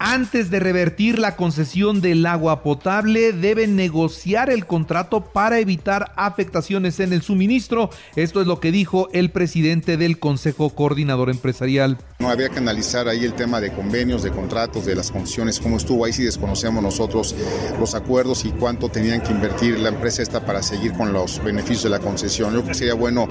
Antes 0.00 0.48
de 0.50 0.60
revertir 0.60 1.18
la 1.18 1.34
concesión 1.34 2.00
del 2.00 2.24
agua 2.24 2.62
potable, 2.62 3.32
deben 3.32 3.74
negociar 3.74 4.48
el 4.48 4.64
contrato 4.64 5.24
para 5.24 5.58
evitar 5.58 6.12
afectaciones 6.14 7.00
en 7.00 7.12
el 7.12 7.22
suministro. 7.22 7.90
Esto 8.14 8.40
es 8.40 8.46
lo 8.46 8.60
que 8.60 8.70
dijo 8.70 9.08
el 9.12 9.32
presidente 9.32 9.96
del 9.96 10.20
Consejo 10.20 10.70
Coordinador 10.70 11.30
Empresarial. 11.30 11.98
No 12.20 12.30
había 12.30 12.48
que 12.48 12.58
analizar 12.58 13.08
ahí 13.08 13.24
el 13.24 13.34
tema 13.34 13.60
de 13.60 13.72
convenios, 13.72 14.22
de 14.22 14.30
contratos, 14.30 14.86
de 14.86 14.94
las 14.94 15.10
condiciones, 15.10 15.58
cómo 15.58 15.78
estuvo. 15.78 16.04
Ahí 16.04 16.12
sí 16.12 16.22
desconocemos 16.22 16.80
nosotros 16.80 17.34
los 17.80 17.96
acuerdos 17.96 18.44
y 18.44 18.50
cuánto 18.50 18.88
tenían 18.88 19.20
que 19.20 19.32
invertir 19.32 19.80
la 19.80 19.88
empresa 19.88 20.22
esta 20.22 20.46
para 20.46 20.62
seguir 20.62 20.92
con 20.92 21.12
los 21.12 21.42
beneficios 21.42 21.82
de 21.82 21.90
la 21.90 21.98
concesión. 21.98 22.54
Yo 22.54 22.60
creo 22.60 22.68
que 22.68 22.78
sería 22.78 22.94
bueno, 22.94 23.28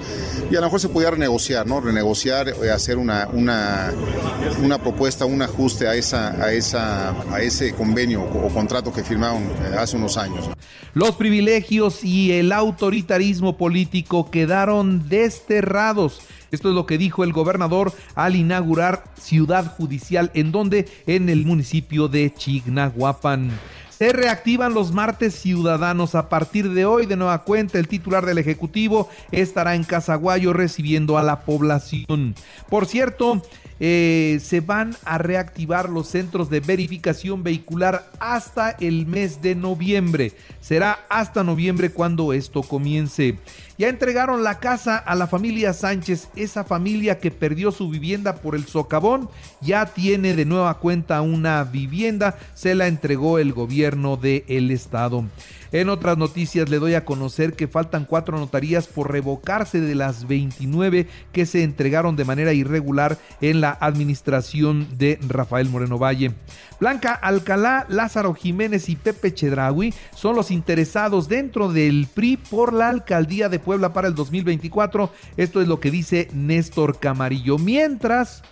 y 0.52 0.56
a 0.58 0.60
lo 0.60 0.68
mejor 0.68 0.82
se 0.82 0.90
pudiera 0.90 1.12
renegociar, 1.12 1.66
¿no? 1.66 1.80
Renegociar, 1.80 2.50
eh, 2.50 2.72
hacer 2.72 2.98
una, 2.98 3.30
una, 3.32 3.94
una 4.62 4.78
propuesta, 4.80 5.24
un 5.24 5.42
ajuste 5.42 5.88
a 5.88 5.96
esa, 5.96 6.57
a 6.76 7.42
ese 7.42 7.74
convenio 7.74 8.24
o 8.24 8.50
contrato 8.50 8.92
que 8.92 9.04
firmaron 9.04 9.44
eh, 9.44 9.76
hace 9.78 9.96
unos 9.96 10.18
años. 10.18 10.50
Los 10.94 11.16
privilegios 11.16 12.04
y 12.04 12.32
el 12.32 12.52
autoritarismo 12.52 13.58
político 13.58 14.32
quedaron 14.32 15.08
desterrados. 15.08 16.22
Esto 16.52 16.70
es 16.70 16.76
lo 16.76 16.86
que 16.86 16.98
dijo 16.98 17.24
el 17.24 17.34
gobernador 17.34 17.94
al 18.16 18.36
inaugurar 18.36 19.04
Ciudad 19.20 19.76
Judicial, 19.76 20.32
en 20.34 20.52
donde 20.52 20.88
en 21.06 21.30
el 21.30 21.46
municipio 21.46 22.08
de 22.08 22.34
Chignahuapan. 22.34 23.52
Se 23.98 24.14
reactivan 24.14 24.76
los 24.76 24.92
martes 24.92 25.34
ciudadanos. 25.34 26.14
A 26.14 26.30
partir 26.30 26.70
de 26.70 26.86
hoy, 26.86 27.08
de 27.08 27.16
nueva 27.16 27.42
cuenta, 27.44 27.80
el 27.80 27.88
titular 27.88 28.28
del 28.28 28.38
Ejecutivo 28.38 29.10
estará 29.32 29.74
en 29.74 29.84
Casaguayo 29.84 30.54
recibiendo 30.54 31.18
a 31.18 31.24
la 31.24 31.40
población. 31.40 32.36
Por 32.70 32.86
cierto, 32.86 33.42
eh, 33.80 34.40
se 34.44 34.60
van 34.60 34.96
a 35.04 35.18
reactivar 35.18 35.90
los 35.90 36.10
centros 36.10 36.52
de 36.52 36.60
verificación 36.60 37.42
vehicular 37.42 38.08
hasta 38.20 38.72
el 38.72 39.08
mes 39.08 39.42
de 39.42 39.56
noviembre. 39.56 40.34
Será 40.62 41.00
hasta 41.10 41.44
noviembre 41.44 41.90
cuando 41.90 42.34
esto 42.34 42.62
comience. 42.62 43.38
Ya 43.80 43.90
entregaron 43.90 44.44
la 44.44 44.60
casa 44.60 44.98
a 44.98 45.14
la 45.16 45.28
familia 45.28 45.74
Sánchez, 45.74 46.30
esa 46.36 46.64
familia 46.64 47.20
que 47.20 47.30
perdió 47.30 47.72
su 47.72 47.90
vivienda 47.90 48.36
por 48.36 48.56
el 48.56 48.66
socavón, 48.66 49.30
ya 49.62 49.86
tiene 49.86 50.34
de 50.34 50.46
nueva 50.46 50.80
cuenta 50.80 51.22
una 51.22 51.64
vivienda, 51.64 52.40
se 52.56 52.74
la 52.74 52.88
entregó 52.88 53.38
el 53.38 53.54
gobierno 53.54 53.87
del 53.96 54.44
el 54.48 54.72
estado. 54.72 55.24
En 55.72 55.90
otras 55.90 56.18
noticias 56.18 56.70
le 56.70 56.80
doy 56.80 56.94
a 56.94 57.06
conocer 57.06 57.54
que 57.54 57.68
faltan 57.68 58.06
cuatro 58.06 58.38
notarías 58.38 58.88
por 58.88 59.12
revocarse 59.12 59.82
de 59.82 59.96
las 59.96 60.28
29 60.28 61.08
que 61.32 61.46
se 61.46 61.64
entregaron 61.64 62.16
de 62.16 62.26
manera 62.26 62.54
irregular 62.54 63.18
en 63.42 63.62
la 63.62 63.78
administración 63.80 64.88
de 64.98 65.20
Rafael 65.28 65.70
Moreno 65.70 65.98
Valle. 65.98 66.34
Blanca 66.80 67.14
Alcalá, 67.14 67.86
Lázaro 67.90 68.34
Jiménez 68.34 68.88
y 68.90 68.96
Pepe 68.96 69.34
Chedraui 69.34 69.94
son 70.16 70.36
los 70.36 70.52
interesados 70.52 71.28
dentro 71.28 71.72
del 71.72 72.08
PRI 72.14 72.38
por 72.38 72.72
la 72.72 72.90
alcaldía 72.90 73.50
de 73.50 73.60
Puebla 73.60 73.94
para 73.94 74.08
el 74.08 74.16
2024. 74.16 75.12
Esto 75.36 75.62
es 75.62 75.68
lo 75.68 75.80
que 75.80 75.92
dice 75.92 76.30
Néstor 76.34 77.00
Camarillo. 77.00 77.58
Mientras, 77.58 78.44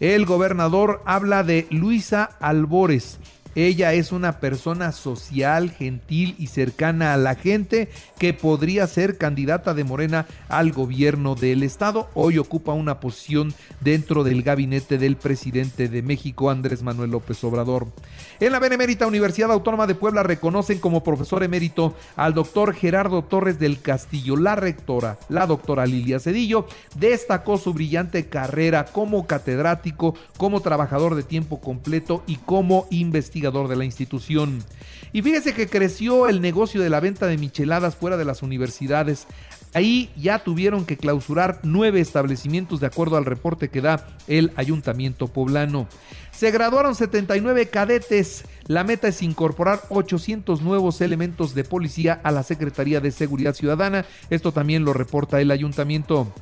el 0.00 0.26
gobernador 0.26 1.02
habla 1.06 1.42
de 1.42 1.66
Luisa 1.70 2.24
Albores 2.40 3.18
ella 3.56 3.94
es 3.94 4.12
una 4.12 4.38
persona 4.38 4.92
social, 4.92 5.70
gentil 5.70 6.34
y 6.38 6.48
cercana 6.48 7.14
a 7.14 7.16
la 7.16 7.36
gente 7.36 7.88
que 8.18 8.34
podría 8.34 8.86
ser 8.86 9.16
candidata 9.16 9.72
de 9.72 9.82
Morena 9.82 10.26
al 10.50 10.72
gobierno 10.72 11.34
del 11.34 11.62
estado. 11.62 12.10
Hoy 12.12 12.36
ocupa 12.36 12.74
una 12.74 13.00
posición 13.00 13.54
dentro 13.80 14.24
del 14.24 14.42
gabinete 14.42 14.98
del 14.98 15.16
presidente 15.16 15.88
de 15.88 16.02
México, 16.02 16.50
Andrés 16.50 16.82
Manuel 16.82 17.12
López 17.12 17.42
Obrador. 17.44 17.86
En 18.40 18.52
la 18.52 18.58
Benemérita 18.58 19.06
Universidad 19.06 19.50
Autónoma 19.50 19.86
de 19.86 19.94
Puebla 19.94 20.22
reconocen 20.22 20.78
como 20.78 21.02
profesor 21.02 21.42
emérito 21.42 21.94
al 22.14 22.34
doctor 22.34 22.74
Gerardo 22.74 23.24
Torres 23.24 23.58
del 23.58 23.80
Castillo. 23.80 24.36
La 24.36 24.54
rectora, 24.54 25.18
la 25.30 25.46
doctora 25.46 25.86
Lilia 25.86 26.20
Cedillo, 26.20 26.66
destacó 26.94 27.56
su 27.56 27.72
brillante 27.72 28.26
carrera 28.28 28.84
como 28.84 29.26
catedrático, 29.26 30.14
como 30.36 30.60
trabajador 30.60 31.14
de 31.14 31.22
tiempo 31.22 31.58
completo 31.58 32.22
y 32.26 32.36
como 32.36 32.86
investigador 32.90 33.45
de 33.50 33.76
la 33.76 33.84
institución. 33.84 34.62
Y 35.12 35.22
fíjese 35.22 35.54
que 35.54 35.68
creció 35.68 36.28
el 36.28 36.40
negocio 36.40 36.80
de 36.82 36.90
la 36.90 37.00
venta 37.00 37.26
de 37.26 37.38
micheladas 37.38 37.94
fuera 37.94 38.16
de 38.16 38.24
las 38.24 38.42
universidades. 38.42 39.26
Ahí 39.72 40.10
ya 40.16 40.40
tuvieron 40.40 40.84
que 40.84 40.96
clausurar 40.96 41.60
nueve 41.62 42.00
establecimientos 42.00 42.80
de 42.80 42.86
acuerdo 42.86 43.16
al 43.16 43.24
reporte 43.24 43.68
que 43.68 43.80
da 43.80 44.06
el 44.26 44.52
ayuntamiento 44.56 45.28
poblano. 45.28 45.86
Se 46.32 46.50
graduaron 46.50 46.94
79 46.94 47.68
cadetes. 47.68 48.44
La 48.66 48.84
meta 48.84 49.08
es 49.08 49.22
incorporar 49.22 49.82
800 49.90 50.60
nuevos 50.62 51.00
elementos 51.00 51.54
de 51.54 51.64
policía 51.64 52.20
a 52.24 52.32
la 52.32 52.42
Secretaría 52.42 53.00
de 53.00 53.10
Seguridad 53.10 53.54
Ciudadana. 53.54 54.04
Esto 54.28 54.52
también 54.52 54.84
lo 54.84 54.92
reporta 54.92 55.40
el 55.40 55.50
ayuntamiento. 55.50 56.32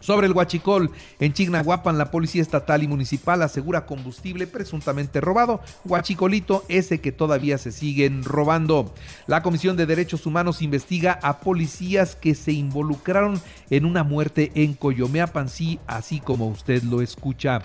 Sobre 0.00 0.26
el 0.26 0.32
huachicol, 0.32 0.90
en 1.18 1.34
Chignahuapan 1.34 1.98
la 1.98 2.10
policía 2.10 2.40
estatal 2.40 2.82
y 2.82 2.88
municipal 2.88 3.42
asegura 3.42 3.84
combustible 3.84 4.46
presuntamente 4.46 5.20
robado, 5.20 5.60
huachicolito 5.84 6.64
ese 6.68 7.02
que 7.02 7.12
todavía 7.12 7.58
se 7.58 7.70
siguen 7.70 8.24
robando. 8.24 8.94
La 9.26 9.42
Comisión 9.42 9.76
de 9.76 9.84
Derechos 9.84 10.24
Humanos 10.24 10.62
investiga 10.62 11.18
a 11.22 11.40
policías 11.40 12.16
que 12.16 12.34
se 12.34 12.52
involucraron 12.52 13.42
en 13.68 13.84
una 13.84 14.02
muerte 14.02 14.50
en 14.54 14.72
Coyomeapan, 14.72 15.50
sí, 15.50 15.78
así 15.86 16.18
como 16.18 16.48
usted 16.48 16.82
lo 16.82 17.02
escucha. 17.02 17.62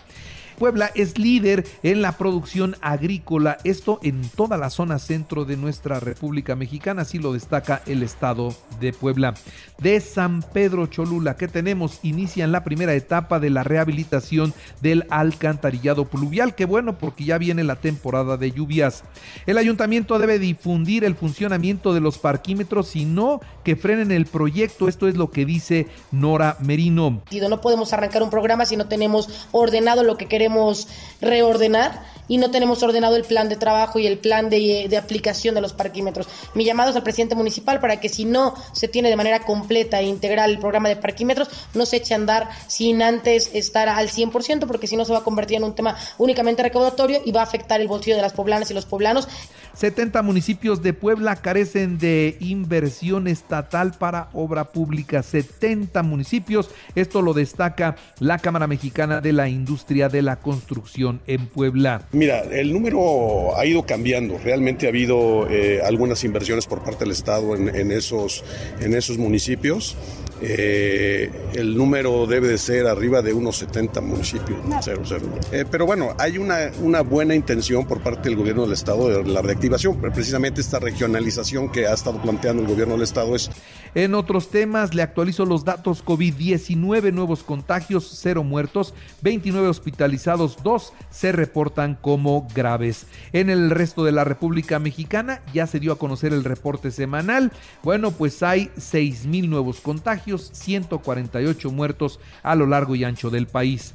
Puebla 0.55 0.91
es 0.95 1.17
líder 1.17 1.65
en 1.83 2.01
la 2.01 2.13
producción 2.13 2.75
agrícola, 2.81 3.57
esto 3.63 3.99
en 4.03 4.21
toda 4.29 4.57
la 4.57 4.69
zona 4.69 4.99
centro 4.99 5.45
de 5.45 5.57
nuestra 5.57 5.99
República 5.99 6.55
Mexicana, 6.55 7.01
así 7.01 7.19
lo 7.19 7.33
destaca 7.33 7.81
el 7.85 8.03
estado 8.03 8.55
de 8.79 8.93
Puebla. 8.93 9.33
De 9.79 9.99
San 9.99 10.41
Pedro 10.41 10.87
Cholula, 10.87 11.35
que 11.35 11.47
tenemos, 11.47 11.99
inician 12.03 12.51
la 12.51 12.63
primera 12.63 12.93
etapa 12.93 13.39
de 13.39 13.49
la 13.49 13.63
rehabilitación 13.63 14.53
del 14.81 15.05
alcantarillado 15.09 16.05
pluvial, 16.05 16.55
que 16.55 16.65
bueno, 16.65 16.97
porque 16.97 17.25
ya 17.25 17.37
viene 17.37 17.63
la 17.63 17.75
temporada 17.75 18.37
de 18.37 18.51
lluvias. 18.51 19.03
El 19.45 19.57
ayuntamiento 19.57 20.17
debe 20.17 20.39
difundir 20.39 21.03
el 21.03 21.15
funcionamiento 21.15 21.93
de 21.93 21.99
los 21.99 22.17
parquímetros, 22.17 22.95
y 22.95 23.03
no 23.03 23.41
que 23.63 23.75
frenen 23.75 24.11
el 24.11 24.25
proyecto, 24.25 24.87
esto 24.87 25.07
es 25.07 25.15
lo 25.15 25.31
que 25.31 25.45
dice 25.45 25.87
Nora 26.11 26.57
Merino. 26.61 27.23
No 27.49 27.61
podemos 27.61 27.93
arrancar 27.93 28.23
un 28.23 28.29
programa 28.29 28.65
si 28.65 28.77
no 28.77 28.87
tenemos 28.87 29.47
ordenado 29.51 30.03
lo 30.03 30.17
que 30.17 30.27
queremos 30.27 30.44
reordenar 31.21 32.15
y 32.27 32.37
no 32.37 32.51
tenemos 32.51 32.81
ordenado 32.83 33.15
el 33.15 33.23
plan 33.23 33.49
de 33.49 33.55
trabajo 33.55 33.99
y 33.99 34.07
el 34.07 34.17
plan 34.17 34.49
de, 34.49 34.87
de, 34.89 34.97
aplicación 34.97 35.55
de 35.55 35.61
los 35.61 35.73
parquímetros. 35.73 36.27
Mi 36.53 36.65
llamado 36.65 36.89
es 36.89 36.95
al 36.95 37.03
presidente 37.03 37.35
municipal 37.35 37.79
para 37.79 37.99
que 37.99 38.09
si 38.09 38.25
no 38.25 38.55
se 38.71 38.87
tiene 38.87 39.09
de 39.09 39.15
manera 39.15 39.41
completa 39.41 39.99
e 39.99 40.05
integral 40.05 40.51
el 40.51 40.59
programa 40.59 40.89
de 40.89 40.95
parquímetros, 40.95 41.49
no 41.73 41.85
se 41.85 41.97
eche 41.97 42.13
a 42.13 42.17
andar 42.17 42.49
sin 42.67 43.01
antes 43.01 43.51
estar 43.53 43.89
al 43.89 44.09
100%, 44.09 44.65
porque 44.65 44.87
si 44.87 44.95
no 44.95 45.05
se 45.05 45.13
va 45.13 45.19
a 45.19 45.23
convertir 45.23 45.57
en 45.57 45.63
un 45.63 45.75
tema 45.75 45.95
únicamente 46.17 46.63
recaudatorio 46.63 47.21
y 47.23 47.31
va 47.31 47.41
a 47.41 47.43
afectar 47.43 47.79
el 47.81 47.87
bolsillo 47.87 48.15
de 48.15 48.21
las 48.21 48.33
poblanas 48.33 48.71
y 48.71 48.73
los 48.73 48.85
poblanos. 48.85 49.27
70 49.75 50.21
municipios 50.21 50.81
de 50.81 50.93
Puebla 50.93 51.35
carecen 51.35 51.97
de 51.97 52.37
inversión 52.39 53.27
estatal 53.27 53.93
para 53.97 54.29
obra 54.33 54.71
pública. 54.71 55.21
70 55.21 56.01
municipios. 56.03 56.69
Esto 56.95 57.21
lo 57.21 57.33
destaca 57.33 57.97
la 58.19 58.39
Cámara 58.39 58.67
Mexicana 58.67 59.19
de 59.19 59.33
la 59.33 59.49
Industria 59.49 60.07
de 60.07 60.21
la 60.21 60.37
Construcción 60.37 61.19
en 61.27 61.47
Puebla. 61.47 62.03
Mira, 62.11 62.41
el 62.43 62.71
número 62.71 63.57
ha 63.57 63.65
ido 63.65 63.85
cambiando. 63.85 64.37
Realmente 64.37 64.85
ha 64.85 64.89
habido 64.89 65.47
eh, 65.49 65.81
algunas 65.83 66.23
inversiones 66.23 66.67
por 66.67 66.83
parte 66.83 67.03
del 67.03 67.11
Estado 67.11 67.55
en, 67.55 67.91
esos, 67.91 68.43
en 68.79 68.93
esos 68.93 69.17
municipios. 69.17 69.97
Eh, 70.41 71.31
el 71.53 71.77
número 71.77 72.27
debe 72.27 72.47
de 72.47 72.57
ser 72.57 72.87
arriba 72.87 73.21
de 73.21 73.33
unos 73.33 73.57
70 73.57 74.01
municipios. 74.01 74.59
Eh, 75.51 75.65
pero 75.69 75.85
bueno, 75.85 76.13
hay 76.19 76.37
una, 76.37 76.71
una 76.81 77.01
buena 77.01 77.35
intención 77.35 77.85
por 77.85 78.01
parte 78.01 78.29
del 78.29 78.37
gobierno 78.37 78.63
del 78.63 78.73
Estado 78.73 79.23
de 79.23 79.23
la 79.31 79.41
reactivación. 79.41 79.99
Precisamente 79.99 80.61
esta 80.61 80.79
regionalización 80.79 81.71
que 81.71 81.87
ha 81.87 81.93
estado 81.93 82.21
planteando 82.21 82.63
el 82.63 82.67
gobierno 82.67 82.95
del 82.95 83.03
Estado 83.03 83.35
es... 83.35 83.49
En 83.93 84.13
otros 84.13 84.49
temas, 84.49 84.93
le 84.93 85.01
actualizo 85.01 85.45
los 85.45 85.63
datos 85.63 86.03
COVID-19, 86.03 87.13
nuevos 87.13 87.43
contagios, 87.43 88.17
cero 88.21 88.43
muertos, 88.43 88.93
29 89.21 89.69
hospitalizados, 89.69 90.57
dos 90.63 90.91
se 91.09 91.31
reportan 91.31 91.97
como 92.01 92.45
graves. 92.53 93.07
En 93.31 93.49
el 93.49 93.69
resto 93.69 94.03
de 94.03 94.11
la 94.11 94.25
República 94.25 94.79
Mexicana 94.79 95.41
ya 95.53 95.65
se 95.65 95.79
dio 95.79 95.93
a 95.93 95.97
conocer 95.97 96.33
el 96.33 96.43
reporte 96.43 96.91
semanal. 96.91 97.53
Bueno, 97.83 98.11
pues 98.11 98.43
hay 98.43 98.69
6 98.77 99.27
mil 99.27 99.49
nuevos 99.49 99.79
contagios, 99.79 100.24
148 100.25 101.71
muertos 101.71 102.19
a 102.43 102.55
lo 102.55 102.65
largo 102.65 102.95
y 102.95 103.03
ancho 103.03 103.29
del 103.29 103.47
país. 103.47 103.93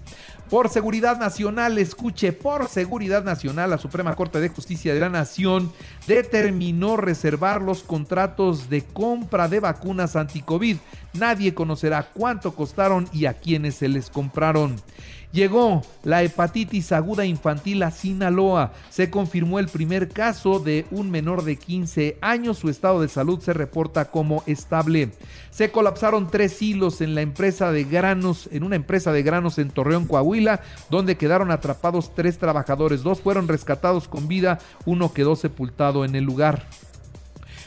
Por 0.51 0.69
seguridad 0.69 1.19
nacional, 1.19 1.79
escuche, 1.79 2.33
por 2.33 2.69
seguridad 2.69 3.23
nacional, 3.23 3.71
la 3.71 3.79
Suprema 3.79 4.17
Corte 4.17 4.41
de 4.41 4.49
Justicia 4.49 4.93
de 4.93 4.99
la 4.99 5.09
Nación 5.09 5.73
determinó 6.11 6.97
reservar 6.97 7.63
los 7.63 7.85
contratos 7.85 8.69
de 8.69 8.83
compra 8.83 9.47
de 9.47 9.61
vacunas 9.61 10.17
anti-COVID. 10.17 10.77
Nadie 11.13 11.55
conocerá 11.55 12.03
cuánto 12.13 12.53
costaron 12.57 13.09
y 13.13 13.27
a 13.27 13.35
quiénes 13.35 13.77
se 13.77 13.89
les 13.89 14.11
compraron. 14.11 14.75
Llegó 15.33 15.83
la 16.03 16.25
hepatitis 16.25 16.91
aguda 16.91 17.25
infantil 17.25 17.85
a 17.85 17.93
Sinaloa. 17.93 18.73
Se 18.91 19.11
confirmó 19.11 19.61
el 19.61 19.69
primer 19.69 20.09
caso 20.09 20.59
de 20.59 20.87
un 20.91 21.09
menor 21.09 21.45
de 21.45 21.55
15 21.55 22.19
años. 22.21 22.59
Su 22.59 22.69
estado 22.69 23.01
de 23.01 23.09
salud 23.09 23.39
se 23.41 23.53
reporta 23.53 24.07
como 24.07 24.43
estable. 24.47 25.13
Se 25.51 25.71
colapsaron 25.71 26.31
tres 26.31 26.61
hilos 26.61 27.01
en 27.01 27.15
la 27.15 27.21
empresa 27.21 27.71
de 27.71 27.85
granos, 27.85 28.49
en 28.51 28.65
una 28.65 28.75
empresa 28.75 29.13
de 29.13 29.23
granos 29.23 29.59
en 29.59 29.71
Torreón, 29.71 30.07
Coahuila, 30.07 30.63
donde 30.91 31.17
quedaron 31.17 31.53
atrapados 31.53 32.13
tres 32.13 32.39
trabajadores. 32.39 33.05
Dos 33.05 33.21
fueron 33.21 33.47
rescatados 33.47 34.09
con 34.09 34.27
vida, 34.27 34.59
uno 34.85 35.13
quedó 35.13 35.37
sepultado 35.37 36.00
en 36.05 36.15
el 36.15 36.25
lugar. 36.25 36.67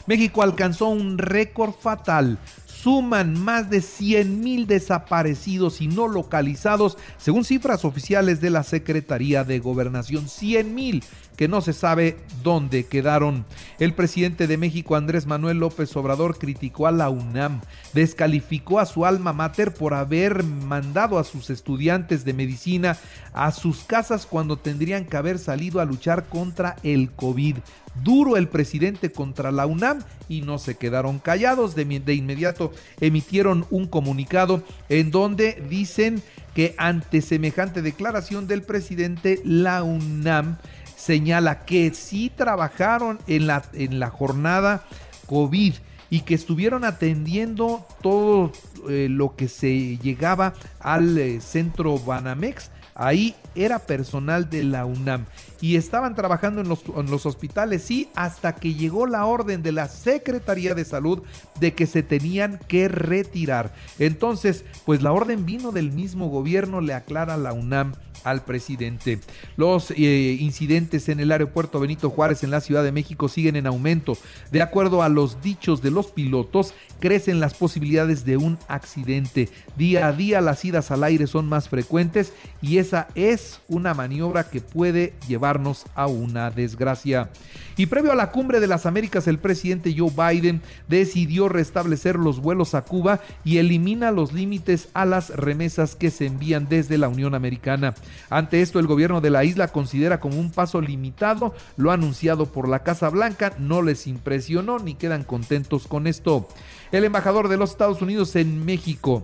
México 0.06 0.42
alcanzó 0.42 0.88
un 0.88 1.18
récord 1.18 1.72
fatal 1.72 2.38
suman 2.84 3.42
más 3.42 3.70
de 3.70 3.80
100 3.80 4.40
mil 4.40 4.66
desaparecidos 4.66 5.80
y 5.80 5.88
no 5.88 6.06
localizados, 6.06 6.98
según 7.16 7.46
cifras 7.46 7.82
oficiales 7.86 8.42
de 8.42 8.50
la 8.50 8.62
Secretaría 8.62 9.42
de 9.42 9.58
Gobernación. 9.58 10.28
100 10.28 10.74
mil 10.74 11.02
que 11.36 11.48
no 11.48 11.60
se 11.60 11.72
sabe 11.72 12.16
dónde 12.42 12.84
quedaron. 12.84 13.44
El 13.78 13.94
presidente 13.94 14.46
de 14.46 14.56
México, 14.56 14.96
Andrés 14.96 15.26
Manuel 15.26 15.58
López 15.58 15.94
Obrador, 15.96 16.38
criticó 16.38 16.86
a 16.86 16.92
la 16.92 17.10
UNAM, 17.10 17.60
descalificó 17.92 18.78
a 18.78 18.86
su 18.86 19.04
alma 19.04 19.32
mater 19.32 19.74
por 19.74 19.94
haber 19.94 20.44
mandado 20.44 21.18
a 21.18 21.24
sus 21.24 21.50
estudiantes 21.50 22.24
de 22.24 22.32
medicina 22.32 22.96
a 23.32 23.50
sus 23.50 23.80
casas 23.84 24.26
cuando 24.26 24.56
tendrían 24.58 25.04
que 25.04 25.16
haber 25.16 25.38
salido 25.38 25.80
a 25.80 25.84
luchar 25.84 26.28
contra 26.28 26.76
el 26.82 27.10
COVID. 27.10 27.56
Duro 28.02 28.36
el 28.36 28.48
presidente 28.48 29.12
contra 29.12 29.52
la 29.52 29.66
UNAM 29.66 30.00
y 30.28 30.40
no 30.40 30.58
se 30.58 30.76
quedaron 30.76 31.18
callados. 31.18 31.74
De, 31.74 31.82
inmediato 32.14 32.72
emitieron 33.00 33.66
un 33.70 33.86
comunicado 33.86 34.62
en 34.88 35.10
donde 35.10 35.62
dicen 35.68 36.22
que 36.54 36.74
ante 36.78 37.20
semejante 37.20 37.82
declaración 37.82 38.46
del 38.46 38.62
presidente, 38.62 39.40
la 39.44 39.82
UNAM 39.82 40.58
señala 41.04 41.66
que 41.66 41.92
sí 41.92 42.32
trabajaron 42.34 43.18
en 43.26 43.46
la, 43.46 43.62
en 43.74 44.00
la 44.00 44.08
jornada 44.08 44.84
COVID 45.26 45.74
y 46.08 46.20
que 46.20 46.34
estuvieron 46.34 46.84
atendiendo 46.84 47.86
todo 48.00 48.52
eh, 48.88 49.08
lo 49.10 49.36
que 49.36 49.48
se 49.48 49.98
llegaba 49.98 50.54
al 50.80 51.18
eh, 51.18 51.40
centro 51.40 51.98
Banamex. 51.98 52.70
Ahí 52.94 53.34
era 53.54 53.80
personal 53.80 54.48
de 54.48 54.62
la 54.62 54.86
UNAM 54.86 55.26
y 55.60 55.76
estaban 55.76 56.14
trabajando 56.14 56.60
en 56.60 56.68
los, 56.68 56.84
en 56.96 57.10
los, 57.10 57.26
hospitales, 57.26 57.82
sí, 57.82 58.08
hasta 58.14 58.54
que 58.54 58.74
llegó 58.74 59.06
la 59.06 59.26
orden 59.26 59.62
de 59.62 59.72
la 59.72 59.88
Secretaría 59.88 60.74
de 60.74 60.84
Salud 60.84 61.22
de 61.58 61.74
que 61.74 61.86
se 61.86 62.04
tenían 62.04 62.60
que 62.68 62.86
retirar. 62.86 63.74
Entonces, 63.98 64.64
pues 64.86 65.02
la 65.02 65.10
orden 65.10 65.44
vino 65.44 65.72
del 65.72 65.90
mismo 65.90 66.28
gobierno, 66.28 66.80
le 66.80 66.94
aclara 66.94 67.36
la 67.36 67.52
UNAM 67.52 67.94
al 68.24 68.44
presidente. 68.44 69.20
Los 69.56 69.90
eh, 69.92 70.36
incidentes 70.40 71.08
en 71.08 71.20
el 71.20 71.30
aeropuerto 71.30 71.80
Benito 71.80 72.10
Juárez 72.10 72.42
en 72.42 72.50
la 72.50 72.60
Ciudad 72.60 72.82
de 72.82 72.92
México 72.92 73.28
siguen 73.28 73.56
en 73.56 73.66
aumento. 73.66 74.16
De 74.50 74.62
acuerdo 74.62 75.02
a 75.02 75.08
los 75.08 75.42
dichos 75.42 75.82
de 75.82 75.90
los 75.90 76.06
pilotos, 76.08 76.74
crecen 77.00 77.40
las 77.40 77.54
posibilidades 77.54 78.24
de 78.24 78.36
un 78.36 78.58
accidente. 78.68 79.48
Día 79.76 80.08
a 80.08 80.12
día 80.12 80.40
las 80.40 80.64
idas 80.64 80.90
al 80.90 81.04
aire 81.04 81.26
son 81.26 81.48
más 81.48 81.68
frecuentes 81.68 82.32
y 82.62 82.78
esa 82.78 83.08
es 83.14 83.60
una 83.68 83.94
maniobra 83.94 84.48
que 84.48 84.60
puede 84.60 85.14
llevarnos 85.28 85.84
a 85.94 86.06
una 86.06 86.50
desgracia. 86.50 87.30
Y 87.76 87.86
previo 87.86 88.12
a 88.12 88.16
la 88.16 88.30
cumbre 88.30 88.60
de 88.60 88.68
las 88.68 88.86
Américas, 88.86 89.26
el 89.26 89.38
presidente 89.38 89.94
Joe 89.96 90.10
Biden 90.10 90.62
decidió 90.88 91.48
restablecer 91.48 92.16
los 92.16 92.40
vuelos 92.40 92.74
a 92.74 92.82
Cuba 92.82 93.20
y 93.44 93.58
elimina 93.58 94.12
los 94.12 94.32
límites 94.32 94.88
a 94.94 95.04
las 95.04 95.30
remesas 95.30 95.96
que 95.96 96.10
se 96.10 96.26
envían 96.26 96.68
desde 96.68 96.98
la 96.98 97.08
Unión 97.08 97.34
Americana. 97.34 97.94
Ante 98.30 98.62
esto, 98.62 98.78
el 98.78 98.86
gobierno 98.86 99.20
de 99.20 99.30
la 99.30 99.44
isla 99.44 99.68
considera 99.68 100.20
como 100.20 100.38
un 100.38 100.50
paso 100.50 100.80
limitado 100.80 101.54
lo 101.76 101.90
anunciado 101.90 102.46
por 102.46 102.68
la 102.68 102.82
Casa 102.82 103.08
Blanca, 103.08 103.54
no 103.58 103.82
les 103.82 104.06
impresionó 104.06 104.78
ni 104.78 104.94
quedan 104.94 105.24
contentos 105.24 105.86
con 105.86 106.06
esto. 106.06 106.48
El 106.92 107.04
embajador 107.04 107.48
de 107.48 107.56
los 107.56 107.70
Estados 107.70 108.02
Unidos 108.02 108.36
en 108.36 108.64
México, 108.64 109.22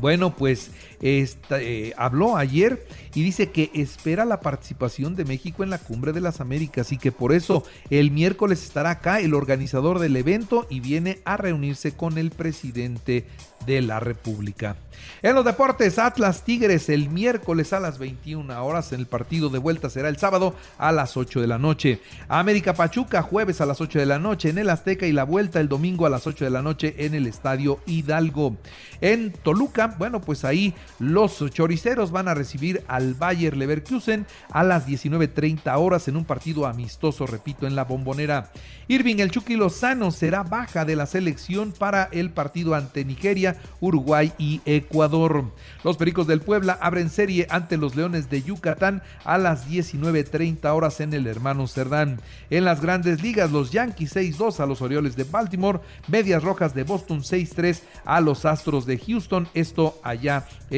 bueno, 0.00 0.34
pues 0.34 0.70
eh, 1.00 1.92
habló 1.96 2.36
ayer 2.36 2.86
y 3.14 3.22
dice 3.22 3.50
que 3.50 3.70
espera 3.74 4.24
la 4.24 4.40
participación 4.40 5.16
de 5.16 5.24
México 5.24 5.62
en 5.62 5.70
la 5.70 5.78
Cumbre 5.78 6.12
de 6.12 6.20
las 6.20 6.40
Américas 6.40 6.92
y 6.92 6.98
que 6.98 7.12
por 7.12 7.32
eso 7.32 7.64
el 7.90 8.10
miércoles 8.10 8.62
estará 8.62 8.90
acá 8.90 9.20
el 9.20 9.34
organizador 9.34 9.98
del 9.98 10.16
evento 10.16 10.66
y 10.70 10.80
viene 10.80 11.20
a 11.24 11.36
reunirse 11.36 11.92
con 11.92 12.18
el 12.18 12.30
presidente 12.30 13.26
de 13.66 13.82
la 13.82 14.00
República. 14.00 14.76
En 15.22 15.34
los 15.34 15.44
deportes, 15.44 15.98
Atlas 15.98 16.44
Tigres 16.44 16.88
el 16.88 17.08
miércoles 17.08 17.72
a 17.72 17.80
las 17.80 17.98
21 17.98 18.64
horas. 18.64 18.92
En 18.92 19.00
el 19.00 19.06
partido 19.06 19.48
de 19.48 19.58
vuelta 19.58 19.90
será 19.90 20.08
el 20.08 20.16
sábado 20.16 20.54
a 20.78 20.92
las 20.92 21.16
8 21.16 21.40
de 21.40 21.46
la 21.46 21.58
noche. 21.58 22.00
América 22.28 22.74
Pachuca 22.74 23.22
jueves 23.22 23.60
a 23.60 23.66
las 23.66 23.80
8 23.80 23.98
de 23.98 24.06
la 24.06 24.18
noche 24.18 24.50
en 24.50 24.58
el 24.58 24.70
Azteca 24.70 25.06
y 25.06 25.12
la 25.12 25.24
vuelta 25.24 25.60
el 25.60 25.68
domingo 25.68 26.06
a 26.06 26.10
las 26.10 26.26
8 26.26 26.44
de 26.44 26.50
la 26.50 26.62
noche 26.62 26.94
en 26.98 27.14
el 27.14 27.26
Estadio 27.26 27.80
Hidalgo. 27.86 28.56
En 29.00 29.32
Toluca, 29.32 29.94
bueno, 29.98 30.20
pues 30.20 30.44
ahí 30.44 30.74
los 30.98 31.44
choriceros 31.50 32.10
van 32.10 32.28
a 32.28 32.34
recibir 32.34 32.84
al 32.88 33.14
Bayer 33.14 33.56
Leverkusen 33.56 34.26
a 34.50 34.64
las 34.64 34.86
19.30 34.86 35.76
horas 35.78 36.08
en 36.08 36.16
un 36.16 36.24
partido 36.24 36.66
amistoso, 36.66 37.26
repito, 37.26 37.66
en 37.66 37.76
la 37.76 37.84
bombonera. 37.84 38.50
Irving 38.88 39.16
el 39.18 39.30
Chucky 39.30 39.56
Lozano 39.56 40.10
será 40.10 40.42
baja 40.42 40.84
de 40.84 40.96
la 40.96 41.06
selección 41.06 41.72
para 41.72 42.08
el 42.10 42.30
partido 42.30 42.74
ante 42.74 43.04
Nigeria, 43.04 43.56
Uruguay 43.80 44.32
y 44.38 44.62
Ecuador. 44.64 45.44
Los 45.84 45.96
Pericos 45.98 46.26
del 46.26 46.40
Puebla 46.40 46.78
abren 46.80 47.10
serie 47.10 47.46
ante 47.50 47.76
los 47.76 47.96
Leones 47.96 48.30
de 48.30 48.42
Yucatán 48.42 49.02
a 49.24 49.36
las 49.36 49.68
19.30 49.68 50.64
horas 50.74 51.00
en 51.00 51.12
el 51.12 51.26
Hermano 51.26 51.66
Cerdán. 51.66 52.20
En 52.48 52.64
las 52.64 52.80
grandes 52.80 53.22
ligas, 53.22 53.52
los 53.52 53.72
Yankees 53.72 54.16
6-2 54.16 54.60
a 54.60 54.66
los 54.66 54.80
Orioles 54.80 55.16
de 55.16 55.24
Baltimore, 55.24 55.80
Medias 56.06 56.42
Rojas 56.42 56.74
de 56.74 56.84
Boston 56.84 57.20
6-3 57.20 57.82
a 58.04 58.20
los 58.20 58.44
Astros 58.44 58.86
de 58.86 58.98
Houston, 58.98 59.48
esto 59.52 60.00
allá 60.02 60.46
en 60.70 60.77